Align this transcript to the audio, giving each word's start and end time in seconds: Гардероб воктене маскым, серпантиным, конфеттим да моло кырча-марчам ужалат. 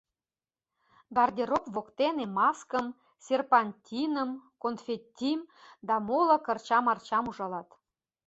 Гардероб 1.15 1.65
воктене 1.75 2.25
маскым, 2.39 2.85
серпантиным, 3.25 4.29
конфеттим 4.61 5.39
да 5.87 5.95
моло 6.07 6.37
кырча-марчам 6.45 7.23
ужалат. 7.31 7.69